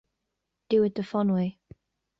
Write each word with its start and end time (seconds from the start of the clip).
Do 0.71 0.81
it 0.81 0.95
the 0.95 1.03
fun 1.03 1.31
way. 1.31 1.59